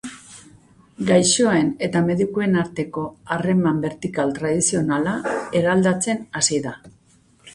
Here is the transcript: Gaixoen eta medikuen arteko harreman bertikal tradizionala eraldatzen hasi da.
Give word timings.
Gaixoen 1.09 1.67
eta 1.87 2.01
medikuen 2.05 2.57
arteko 2.61 3.03
harreman 3.35 3.83
bertikal 3.85 4.33
tradizionala 4.39 5.13
eraldatzen 5.61 6.25
hasi 6.41 6.61
da. 6.65 6.75